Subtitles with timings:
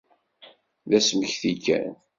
[0.89, 1.91] D asmekti kan.